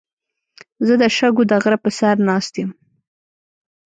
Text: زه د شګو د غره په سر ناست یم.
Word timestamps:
زه 0.85 0.93
د 1.01 1.03
شګو 1.17 1.43
د 1.51 1.53
غره 1.63 1.77
په 1.83 1.89
سر 1.97 2.15
ناست 2.29 2.53
یم. 2.61 2.69